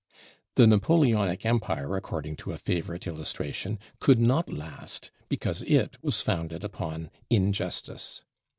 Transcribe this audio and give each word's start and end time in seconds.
The 0.55 0.65
Napoleonic 0.65 1.45
empire, 1.45 1.95
according 1.95 2.35
to 2.37 2.51
a 2.53 2.57
favorite 2.57 3.05
illustration, 3.05 3.77
could 3.99 4.19
not 4.19 4.51
last 4.51 5.11
because 5.29 5.61
it 5.61 5.99
was 6.01 6.23
founded 6.23 6.63
upon 6.63 7.11
injustice. 7.29 8.23